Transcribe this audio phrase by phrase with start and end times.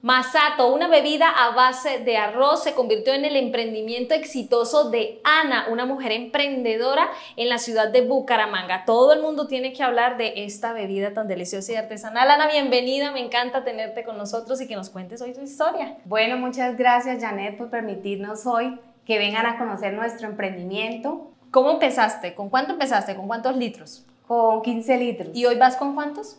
[0.00, 5.66] Masato, una bebida a base de arroz, se convirtió en el emprendimiento exitoso de Ana,
[5.72, 8.84] una mujer emprendedora en la ciudad de Bucaramanga.
[8.84, 12.30] Todo el mundo tiene que hablar de esta bebida tan deliciosa y artesanal.
[12.30, 15.96] Ana, bienvenida, me encanta tenerte con nosotros y que nos cuentes hoy tu historia.
[16.04, 21.32] Bueno, muchas gracias Janet por permitirnos hoy que vengan a conocer nuestro emprendimiento.
[21.50, 22.36] ¿Cómo empezaste?
[22.36, 23.16] ¿Con cuánto empezaste?
[23.16, 24.04] ¿Con cuántos litros?
[24.28, 25.30] Con 15 litros.
[25.34, 26.38] ¿Y hoy vas con cuántos?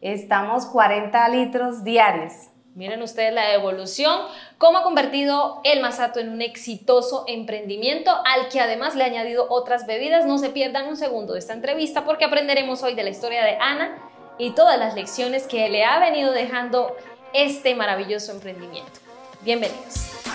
[0.00, 2.32] Estamos 40 litros diarios.
[2.76, 4.20] Miren ustedes la evolución,
[4.58, 9.46] cómo ha convertido el Masato en un exitoso emprendimiento al que además le ha añadido
[9.48, 10.26] otras bebidas.
[10.26, 13.56] No se pierdan un segundo de esta entrevista porque aprenderemos hoy de la historia de
[13.62, 13.96] Ana
[14.36, 16.94] y todas las lecciones que le ha venido dejando
[17.32, 19.00] este maravilloso emprendimiento.
[19.40, 20.25] Bienvenidos.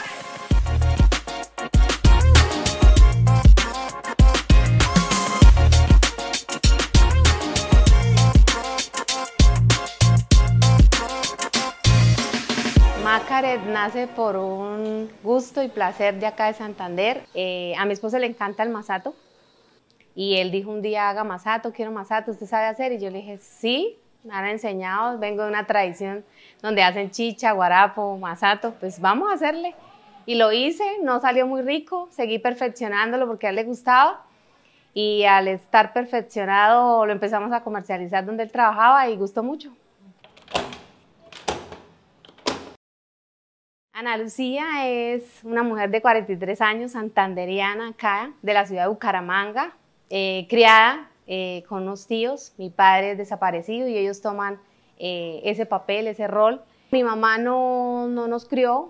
[13.12, 17.26] Macaret nace por un gusto y placer de acá de Santander.
[17.34, 19.14] Eh, a mi esposo le encanta el masato
[20.16, 22.94] y él dijo un día, haga masato, quiero masato, ¿usted sabe hacer?
[22.94, 26.24] Y yo le dije, sí, me han enseñado, vengo de una tradición
[26.62, 29.76] donde hacen chicha, guarapo, masato, pues vamos a hacerle.
[30.26, 34.24] Y lo hice, no salió muy rico, seguí perfeccionándolo porque a él le gustaba
[34.94, 39.74] y al estar perfeccionado lo empezamos a comercializar donde él trabajaba y gustó mucho.
[44.02, 49.78] Ana Lucía es una mujer de 43 años, santanderiana acá, de la ciudad de Bucaramanga,
[50.10, 52.52] eh, criada eh, con unos tíos.
[52.58, 54.60] Mi padre es desaparecido y ellos toman
[54.98, 56.64] eh, ese papel, ese rol.
[56.90, 58.90] Mi mamá no, no nos crió,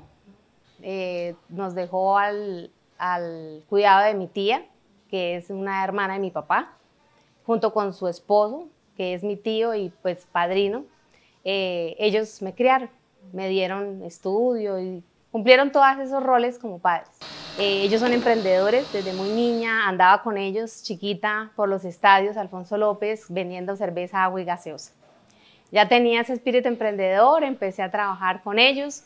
[1.50, 4.66] nos dejó al, al cuidado de mi tía,
[5.10, 6.72] que es una hermana de mi papá,
[7.46, 10.86] junto con su esposo, que es mi tío y pues padrino.
[11.44, 12.90] ellos me criaron
[13.34, 17.10] me dieron estudio y cumplieron todos esos roles como padres.
[17.60, 22.78] Eh, ellos son emprendedores, desde muy niña andaba con ellos, chiquita, por los estadios Alfonso
[22.78, 24.94] López, vendiendo cerveza, agua y gaseosa.
[25.72, 29.04] Ya tenía ese espíritu emprendedor, empecé a trabajar con ellos.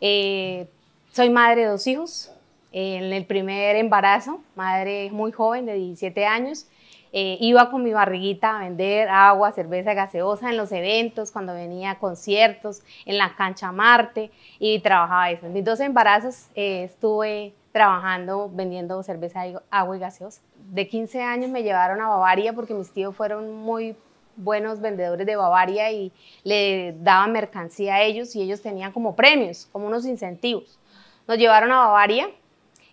[0.00, 0.68] Eh,
[1.12, 2.32] soy madre de dos hijos.
[2.72, 6.68] en el primer embarazo, madre muy joven, de 17 años,
[7.12, 11.92] eh, iba con mi barriguita a vender agua, cerveza gaseosa en los eventos, cuando venía
[11.92, 15.46] a conciertos, en la cancha Marte y trabajaba eso.
[15.46, 20.40] En mis dos embarazos eh, estuve trabajando vendiendo cerveza, agua y gaseosa.
[20.70, 23.96] De 15 años me llevaron a Bavaria porque mis tíos fueron muy
[24.36, 26.12] buenos vendedores de Bavaria y
[26.44, 30.78] le daban mercancía a ellos y ellos tenían como premios, como unos incentivos.
[31.26, 32.28] Nos llevaron a Bavaria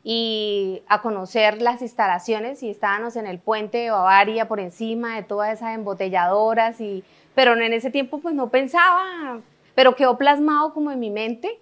[0.09, 5.23] y a conocer las instalaciones y estábamos en el puente de Bavaria por encima de
[5.23, 7.03] todas esas embotelladoras y
[7.35, 9.41] pero en ese tiempo pues no pensaba,
[9.75, 11.59] pero quedó plasmado como en mi mente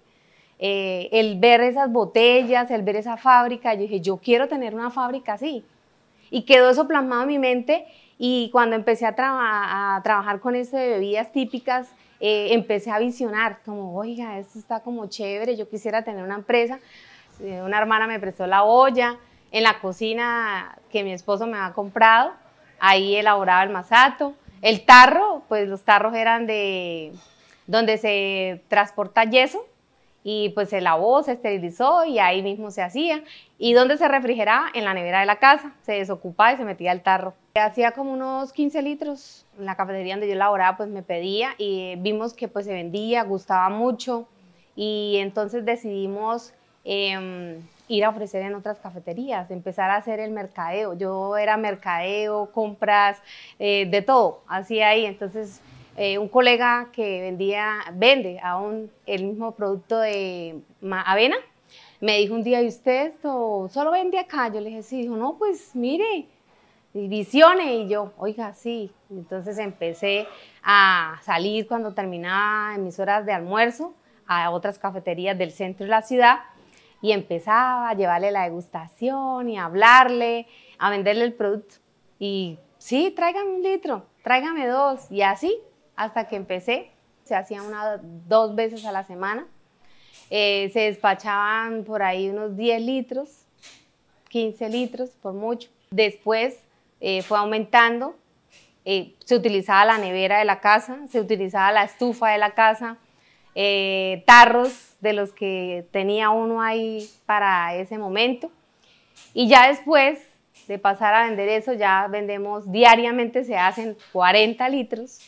[0.60, 4.92] eh, el ver esas botellas, el ver esa fábrica, yo dije, yo quiero tener una
[4.92, 5.64] fábrica así.
[6.30, 7.84] Y quedó eso plasmado en mi mente
[8.16, 11.88] y cuando empecé a, trabajar con eso de bebidas típicas,
[12.20, 16.78] eh, empecé a visionar, como, oiga, esto está como chévere, yo quisiera tener una empresa,
[17.40, 19.18] una hermana me prestó la olla,
[19.52, 22.32] en la cocina que mi esposo me ha comprado,
[22.78, 24.34] ahí elaboraba el masato.
[24.62, 27.12] El tarro, pues los tarros eran de
[27.66, 29.66] donde se transporta yeso
[30.28, 33.22] y pues se lavó, se esterilizó y ahí mismo se hacía.
[33.58, 36.92] Y donde se refrigeraba, en la nevera de la casa, se desocupaba y se metía
[36.92, 37.34] el tarro.
[37.54, 41.94] Hacía como unos 15 litros en la cafetería donde yo elaboraba, pues me pedía y
[41.98, 44.26] vimos que pues se vendía, gustaba mucho
[44.74, 46.52] y entonces decidimos
[46.88, 50.94] Em, ir a ofrecer en otras cafeterías, empezar a hacer el mercadeo.
[50.94, 53.20] Yo era mercadeo, compras,
[53.58, 55.04] eh, de todo, hacía ahí.
[55.04, 55.60] Entonces,
[55.96, 60.60] eh, un colega que vendía, vende aún el mismo producto de
[61.04, 61.36] avena,
[62.00, 64.46] me dijo un día, ¿y usted esto solo vende acá?
[64.48, 66.26] Yo le dije, sí, dijo, no, pues mire,
[66.94, 67.74] visione.
[67.78, 68.92] Y yo, oiga, sí.
[69.10, 70.28] Entonces empecé
[70.62, 73.92] a salir cuando terminaba mis horas de almuerzo
[74.28, 76.38] a otras cafeterías del centro de la ciudad
[77.02, 80.46] y empezaba a llevarle la degustación y a hablarle,
[80.78, 81.76] a venderle el producto.
[82.18, 85.10] Y sí, tráigame un litro, tráigame dos.
[85.10, 85.58] Y así,
[85.94, 86.90] hasta que empecé,
[87.24, 89.46] se hacía una, dos veces a la semana.
[90.30, 93.46] Eh, se despachaban por ahí unos 10 litros,
[94.28, 95.68] 15 litros por mucho.
[95.90, 96.58] Después
[97.00, 98.16] eh, fue aumentando,
[98.84, 102.98] eh, se utilizaba la nevera de la casa, se utilizaba la estufa de la casa,
[104.26, 108.50] tarros de los que tenía uno ahí para ese momento.
[109.32, 110.20] Y ya después
[110.68, 115.20] de pasar a vender eso, ya vendemos diariamente, se hacen 40 litros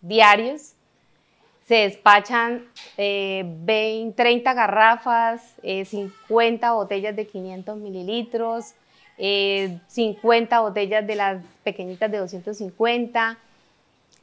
[0.00, 0.74] diarios.
[1.66, 8.74] se despachan 20, 30 garrafas, 50 botellas de 500 mililitros,
[9.16, 13.38] 50 botellas de las pequeñitas de 250.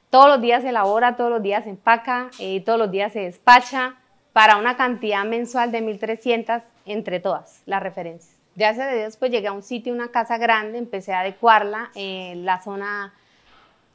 [0.09, 2.31] Todos los días se elabora, todos los días se empaca,
[2.65, 3.95] todos los días se despacha
[4.33, 8.35] para una cantidad mensual de 1.300 entre todas las referencias.
[8.55, 12.43] Gracias a Dios, pues llegué a un sitio, una casa grande, empecé a adecuarla, en
[12.43, 13.13] la zona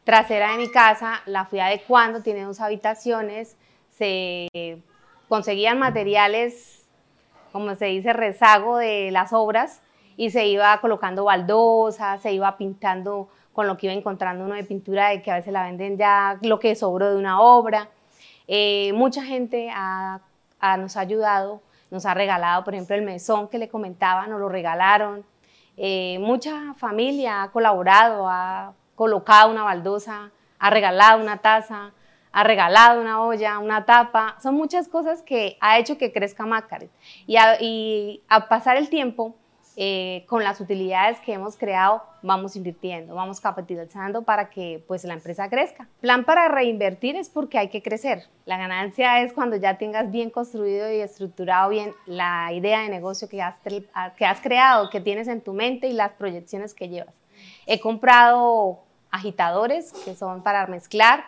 [0.05, 3.57] trasera de mi casa, la fui adecuando, tiene dos habitaciones,
[3.91, 4.49] se
[5.29, 6.87] conseguían materiales,
[7.51, 9.83] como se dice, rezago de las obras,
[10.17, 14.65] y se iba colocando baldosas, se iba pintando con lo que iba encontrando uno de
[14.65, 17.89] pintura, de que a veces la venden ya lo que sobró de una obra.
[18.49, 23.69] Eh, mucha gente nos ha ayudado, nos ha regalado, por ejemplo, el mesón que le
[23.69, 25.25] comentaba, nos lo regalaron.
[25.77, 31.93] Eh, mucha familia ha colaborado, ha colocado una baldosa, ha regalado una taza,
[32.33, 34.37] ha regalado una olla, una tapa.
[34.43, 36.91] Son muchas cosas que ha hecho que crezca Macaret.
[37.29, 39.37] Y y a pasar el tiempo,
[39.77, 45.15] eh, con las utilidades que hemos creado vamos invirtiendo, vamos capitalizando para que pues la
[45.15, 45.89] empresa crezca.
[46.01, 48.29] Plan para reinvertir es porque hay que crecer.
[48.47, 53.29] La ganancia es cuando ya tengas bien construido y estructurado bien la idea de negocio
[53.29, 53.57] que has,
[54.17, 57.15] que has creado, que tienes en tu mente y las proyecciones que llevas.
[57.67, 58.79] He comprado
[59.11, 61.25] agitadores que son para mezclar,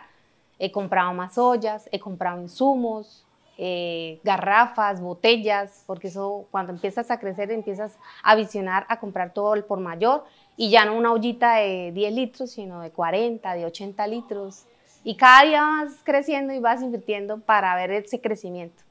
[0.57, 3.26] he comprado más ollas, he comprado insumos,
[3.59, 9.55] eh, garrafas, botellas, porque eso cuando empiezas a crecer empiezas a visionar a comprar todo
[9.55, 10.25] el por mayor
[10.57, 14.65] y ya no una ollita de 10 litros, sino de 40, de 80 litros.
[15.03, 18.83] Y cada día vas creciendo y vas invirtiendo para ver ese crecimiento.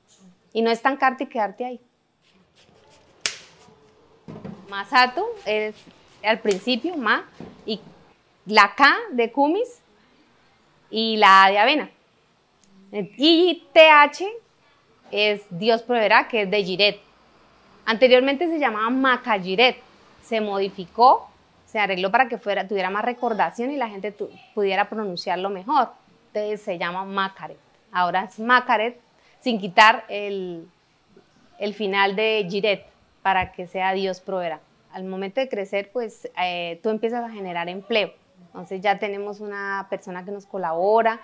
[0.52, 1.80] Y no es tan caro y quedarte ahí.
[4.68, 5.74] Masato es
[6.24, 7.28] al principio, ma,
[7.64, 7.80] y
[8.46, 9.80] la K de kumis
[10.90, 11.90] y la A de avena.
[12.92, 14.24] Y TH
[15.10, 17.00] es Dios proveerá, que es de Giret.
[17.84, 19.76] Anteriormente se llamaba Macayiret,
[20.22, 21.28] se modificó,
[21.66, 24.14] se arregló para que fuera, tuviera más recordación y la gente
[24.54, 25.90] pudiera pronunciarlo mejor.
[26.28, 27.58] Entonces se llama Macaret.
[27.92, 29.00] Ahora es Macaret
[29.40, 30.66] sin quitar el,
[31.58, 32.86] el final de Giret
[33.22, 34.60] para que sea Dios proveerá.
[34.92, 38.12] Al momento de crecer, pues eh, tú empiezas a generar empleo.
[38.46, 41.20] Entonces ya tenemos una persona que nos colabora,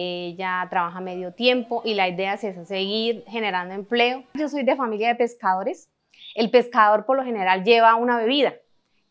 [0.00, 4.22] ella trabaja medio tiempo y la idea es eso, seguir generando empleo.
[4.34, 5.90] Yo soy de familia de pescadores.
[6.36, 8.54] El pescador por lo general lleva una bebida,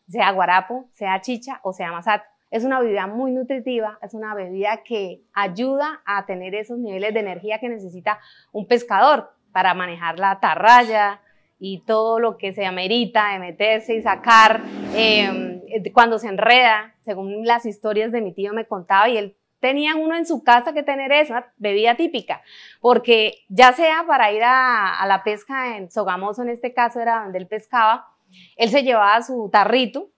[0.08, 2.24] sea guarapo, sea chicha o sea masato.
[2.50, 7.20] Es una bebida muy nutritiva, es una bebida que ayuda a tener esos niveles de
[7.20, 8.18] energía que necesita
[8.52, 11.20] un pescador para manejar la tarraya
[11.60, 14.62] y todo lo que se amerita de meterse y sacar
[14.94, 15.60] em,
[15.92, 20.16] cuando se enreda, según las historias de mi tío me contaba, y él tenían uno
[20.16, 22.42] en su casa que tener esa bebida típica,
[22.80, 27.38] porque ya sea para ir a, la pesca en Sogamoso, en este caso era donde
[27.38, 28.08] él pescaba,
[28.56, 30.10] él se llevaba su tarrito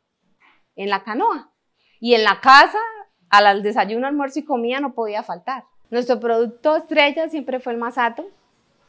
[0.76, 1.50] en la canoa
[2.00, 2.78] y en la casa
[3.30, 5.64] al desayuno, almuerzo y comida no podía faltar.
[5.90, 8.28] Nuestro producto estrella siempre fue el masato,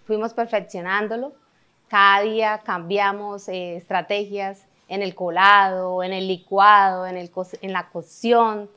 [0.05, 1.33] fuimos perfeccionándolo,
[1.87, 7.31] cada día cambiamos eh, estrategias en el colado, en el licuado, en, el,
[7.61, 8.69] en la cocción,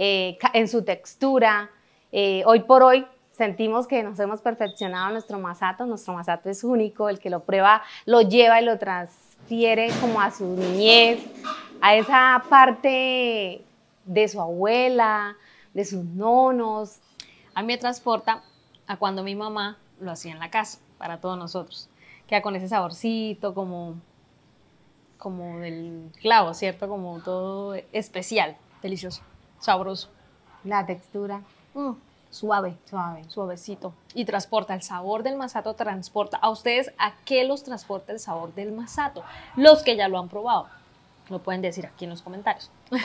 [0.00, 1.70] eh, en su textura.
[2.12, 7.08] Eh, hoy por hoy sentimos que nos hemos perfeccionado nuestro masato, nuestro masato es único,
[7.08, 11.18] el que lo prueba lo lleva y lo transfiere como a su niñez,
[11.80, 13.64] a esa parte
[14.04, 15.36] de su abuela,
[15.74, 17.00] de sus nonos.
[17.52, 18.44] A mí me transporta
[18.86, 21.90] a cuando mi mamá lo hacía en la casa, para todos nosotros.
[22.28, 23.96] Queda con ese saborcito como,
[25.18, 26.88] como del clavo, ¿cierto?
[26.88, 29.22] Como todo especial, delicioso
[29.60, 30.08] sabroso.
[30.64, 31.42] La textura.
[31.74, 31.92] Mm,
[32.30, 33.92] suave, suave, suavecito.
[34.14, 36.36] Y transporta el sabor del masato, transporta.
[36.38, 39.22] ¿A ustedes a qué los transporta el sabor del masato?
[39.56, 40.68] Los que ya lo han probado.
[41.28, 42.70] Lo pueden decir aquí en los comentarios.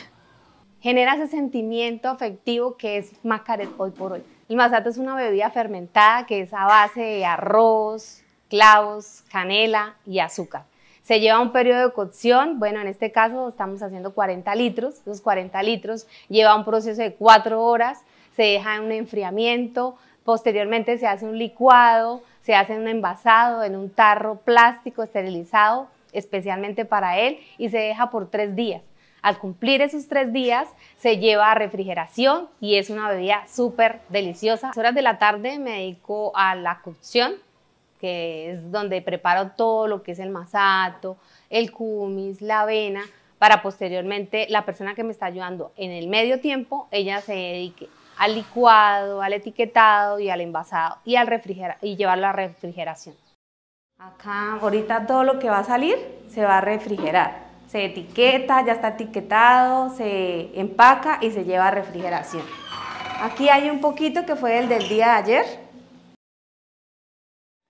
[0.82, 4.24] Genera ese sentimiento afectivo que es Macaret hoy por hoy.
[4.50, 10.20] El masato es una bebida fermentada que es a base de arroz, clavos, canela y
[10.20, 10.66] azúcar.
[11.04, 15.20] Se lleva un periodo de cocción, bueno, en este caso estamos haciendo 40 litros, esos
[15.20, 18.04] 40 litros lleva un proceso de 4 horas,
[18.38, 23.76] se deja en un enfriamiento, posteriormente se hace un licuado, se hace un envasado en
[23.76, 28.82] un tarro plástico esterilizado especialmente para él y se deja por 3 días.
[29.22, 30.68] Al cumplir esos tres días,
[30.98, 34.68] se lleva a refrigeración y es una bebida súper deliciosa.
[34.68, 37.36] A las horas de la tarde me dedico a la cocción
[38.04, 41.16] que es donde preparo todo lo que es el masato,
[41.50, 43.02] el kumis, la avena,
[43.40, 47.88] para posteriormente la persona que me está ayudando en el medio tiempo, ella se dedique
[48.18, 51.30] al licuado, al etiquetado y al envasado y, al
[51.82, 53.16] llevarlo a refrigeración.
[53.98, 55.96] Acá ahorita todo lo que va a salir
[56.28, 57.46] se va a refrigerar.
[57.68, 62.44] Se etiqueta, ya está etiquetado, se empaca y se lleva a refrigeración.
[63.22, 65.63] Aquí hay un poquito que fue el del día de ayer.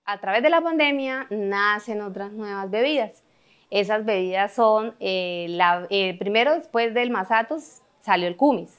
[0.06, 3.22] A través de la pandemia nacen otras nuevas bebidas.
[3.70, 5.58] Esas bebidas son, eh,
[5.88, 8.78] eh, primero después del masatos salió el kumis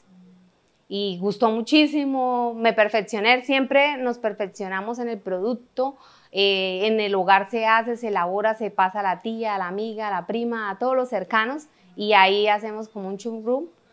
[0.87, 5.97] y gustó muchísimo, me perfeccioné, siempre nos perfeccionamos en el producto,
[6.31, 9.67] eh, en el hogar se hace, se elabora, se pasa a la tía, a la
[9.67, 11.63] amiga, a la prima, a todos los cercanos
[11.95, 13.43] y ahí hacemos como un chum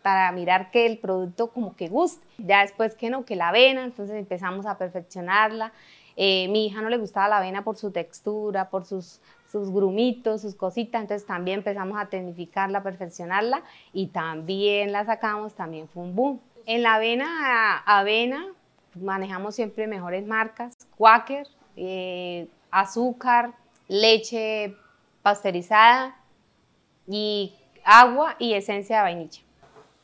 [0.03, 2.23] para mirar que el producto como que guste.
[2.37, 5.71] Ya después que no, que la avena, entonces empezamos a perfeccionarla.
[6.15, 9.19] Eh, mi hija no le gustaba la avena por su textura, por sus,
[9.51, 15.87] sus grumitos, sus cositas, entonces también empezamos a tecnificarla, perfeccionarla y también la sacamos, también
[15.87, 16.41] fue un boom.
[16.65, 18.47] En la avena, avena,
[18.95, 23.53] manejamos siempre mejores marcas, Quaker, eh, azúcar,
[23.87, 24.75] leche
[25.21, 26.15] pasteurizada
[27.07, 27.53] y
[27.83, 29.41] agua y esencia de vainilla.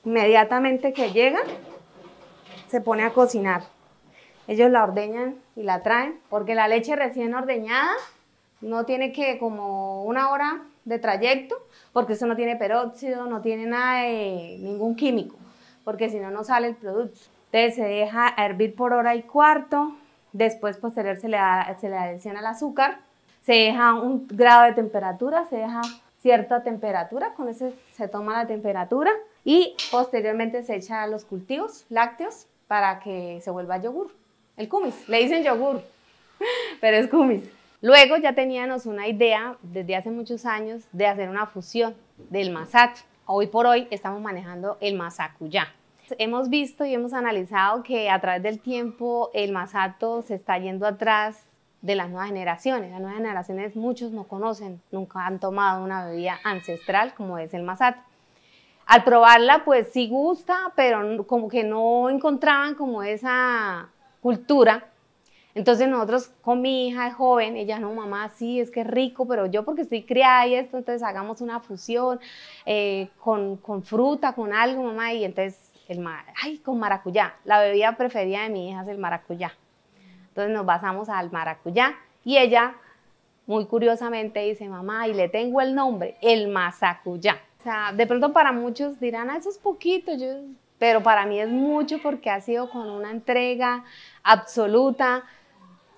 [0.06, 1.40] Inmediatamente que llega,
[2.68, 3.64] se pone a cocinar.
[4.50, 7.92] Ellos la ordeñan y la traen, porque la leche recién ordeñada
[8.60, 11.56] no tiene que como una hora de trayecto,
[11.94, 15.38] porque eso no tiene peróxido, no tiene nada de ningún químico
[15.90, 17.20] porque si no, no sale el producto.
[17.52, 19.96] Entonces se deja hervir por hora y cuarto,
[20.34, 23.00] después posterior se le, da, se le adiciona el azúcar,
[23.42, 25.82] se deja un grado de temperatura, se deja
[26.22, 29.10] cierta temperatura, con ese se toma la temperatura
[29.44, 34.19] y posteriormente se echa los cultivos lácteos para que se vuelva yogur.
[34.60, 35.82] El kumis, le dicen yogur,
[36.82, 37.50] pero es kumis.
[37.82, 41.96] Luego ya teníamos una idea desde hace muchos años de hacer una fusión
[42.30, 43.00] del masato.
[43.26, 45.70] Hoy por hoy estamos manejando el masacuyá.
[46.18, 50.86] Hemos visto y hemos analizado que a través del tiempo el masato se está yendo
[50.86, 51.42] atrás
[51.82, 52.92] de las nuevas generaciones.
[52.92, 57.64] Las nuevas generaciones muchos no conocen, nunca han tomado una bebida ancestral como es el
[57.64, 58.02] masato.
[58.86, 63.88] Al probarla pues sí gusta, pero como que no encontraban como esa
[64.22, 64.90] cultura
[65.56, 69.28] entonces nosotros con mi hija de joven, ella no, mamá, sí, es que es rico,
[69.28, 72.20] pero yo porque estoy criada y esto, entonces hagamos una fusión
[72.66, 76.06] eh, con, con, fruta, con algo, mamá, y entonces, el,
[76.42, 77.36] ay, con maracuyá.
[77.46, 79.54] La bebida preferida de mi hija es el maracuyá.
[80.30, 82.76] Entonces nos basamos al maracuyá y ella,
[83.48, 87.42] muy curiosamente, dice, mamá, y le tengo el nombre, el masacuyá.
[87.60, 90.28] O sea, de pronto para muchos dirán, ah, eso es poquito, yo,
[90.80, 93.84] pero para mí es mucho porque ha sido con una entrega
[94.24, 95.24] absoluta,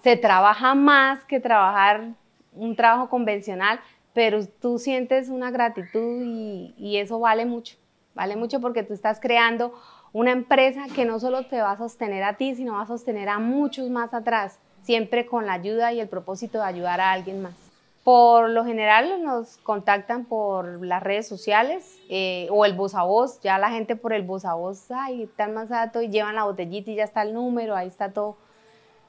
[0.03, 2.09] se trabaja más que trabajar
[2.53, 3.79] un trabajo convencional,
[4.13, 7.77] pero tú sientes una gratitud y, eso vale mucho,
[8.13, 9.73] vale mucho porque tú estás creando
[10.11, 13.29] una empresa que no solo te va a sostener a ti, sino va a sostener
[13.29, 17.41] a muchos más atrás, siempre con la ayuda y el propósito de ayudar a alguien
[17.41, 17.70] más.
[18.03, 23.39] Por lo general nos contactan por las redes sociales eh, o el voz a voz,
[23.41, 26.45] ya la gente por el voz a voz, ay, tal más alto y llevan la
[26.45, 28.37] botellita y ya está el número, ahí está todo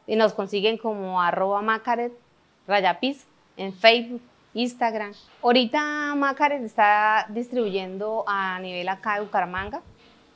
[0.06, 2.12] y nos consiguen como arroba macaret
[2.66, 4.22] rayapis en Facebook,
[4.54, 5.12] Instagram.
[5.42, 9.82] Ahorita Macaret está distribuyendo a nivel acá de Bucaramanga,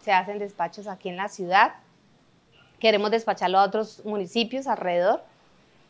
[0.00, 1.75] se hacen despachos aquí en la ciudad,
[2.78, 5.22] queremos despacharlo a otros municipios alrededor.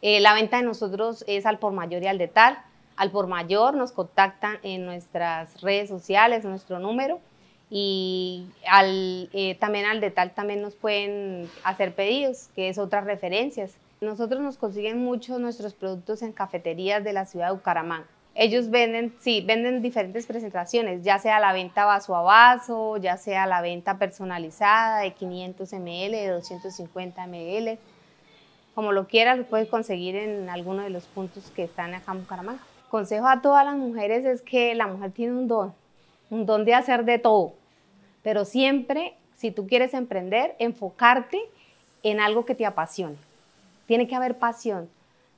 [0.02, 2.58] Eh, la venta de nosotros es al por mayor y al de tal.
[2.96, 7.20] Al por mayor nos contactan en nuestras redes sociales, nuestro número
[7.70, 13.76] y al, eh, también al Detal también nos pueden hacer pedidos, que es otras referencias.
[14.00, 18.06] Nosotros nos consiguen mucho nuestros productos en cafeterías de la ciudad de Bucaramanga.
[18.34, 23.46] Ellos venden, sí, venden diferentes presentaciones, ya sea la venta vaso a vaso, ya sea
[23.46, 27.78] la venta personalizada de 500 ml, de 250 ml.
[28.76, 32.20] Como lo quieras, lo puedes conseguir en alguno de los puntos que están acá en
[32.20, 32.60] Bucaramanga.
[32.90, 35.72] Consejo a todas las mujeres es que la mujer tiene un don,
[36.28, 37.54] un don de hacer de todo,
[38.22, 41.40] pero siempre, si tú quieres emprender, enfocarte
[42.02, 43.16] en algo que te apasione.
[43.86, 44.90] Tiene que haber pasión.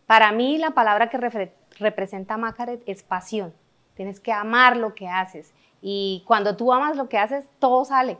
[0.08, 3.54] Para mí la palabra que representa Macaret es pasión.
[3.94, 5.52] Tienes que amar lo que haces.
[5.80, 8.18] Y cuando tú amas lo que haces, todo sale.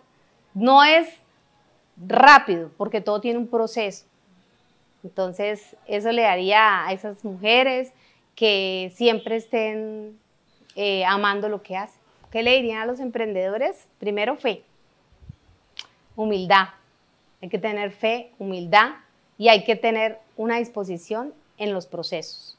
[0.54, 1.08] No es
[1.96, 4.04] rápido, porque todo tiene un proceso.
[5.04, 7.92] Entonces, eso le daría a esas mujeres
[8.34, 10.18] que siempre estén
[10.76, 12.00] eh, amando lo que hacen.
[12.30, 13.86] ¿Qué le dirían a los emprendedores?
[13.98, 14.62] Primero, fe,
[16.14, 16.68] humildad.
[17.40, 18.90] Hay que tener fe, humildad
[19.38, 22.56] y hay que tener una disposición en los procesos.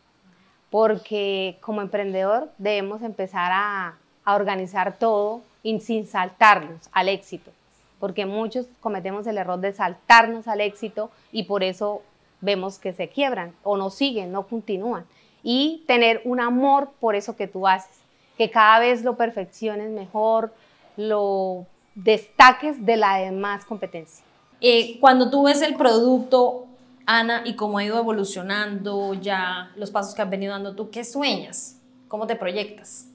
[0.69, 7.51] Porque como emprendedor debemos empezar a, organizar todo sin saltarnos al éxito.
[7.99, 12.03] porque muchos cometemos el error de saltarnos al éxito y por eso
[12.41, 15.05] vemos que se quiebran o no siguen, no continúan.
[15.43, 17.97] Y tener un amor por eso que tú haces,
[18.37, 20.53] que cada vez lo perfecciones mejor,
[20.97, 21.65] lo
[21.95, 24.23] destaques de la demás competencia.
[24.61, 26.65] Eh, cuando tú ves el producto,
[27.05, 31.03] Ana, y cómo ha ido evolucionando ya los pasos que has venido dando tú, ¿qué
[31.03, 31.79] sueñas?
[32.07, 33.07] ¿Cómo te proyectas?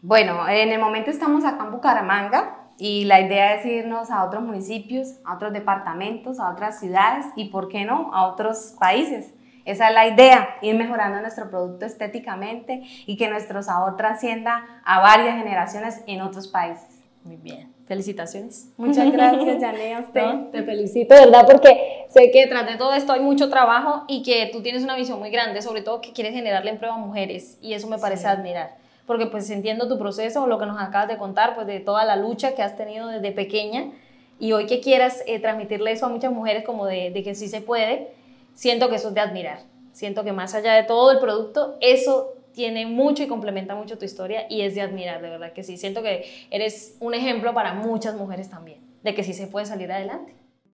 [0.00, 4.42] Bueno, en el momento estamos acá en Bucaramanga y la idea es irnos a otros
[4.42, 9.32] municipios, a otros departamentos, a otras ciudades y, ¿por qué no?, a otros países.
[9.64, 14.98] Esa es la idea, ir mejorando nuestro producto estéticamente y que nuestro sabor trascienda a
[14.98, 16.88] varias generaciones en otros países.
[17.22, 17.72] Muy bien.
[17.86, 18.72] Felicitaciones.
[18.76, 20.50] Muchas gracias, Jané, a usted.
[20.50, 21.46] te felicito, ¿verdad?
[21.46, 24.96] Porque sé que tras de todo esto hay mucho trabajo y que tú tienes una
[24.96, 28.26] visión muy grande, sobre todo que quieres generarle empleo a mujeres y eso me parece
[28.26, 28.81] admirar.
[29.06, 32.16] Porque pues entiendo tu proceso, lo que nos acabas de contar, pues de toda la
[32.16, 33.90] lucha que has tenido desde pequeña
[34.38, 37.48] y hoy que quieras eh, transmitirle eso a muchas mujeres como de, de que sí
[37.48, 38.08] se puede,
[38.54, 39.60] siento que eso es de admirar.
[39.92, 44.04] Siento que más allá de todo el producto, eso tiene mucho y complementa mucho tu
[44.04, 45.76] historia y es de admirar, de verdad que sí.
[45.76, 49.90] Siento que eres un ejemplo para muchas mujeres también, de que sí se puede salir
[49.90, 50.34] adelante.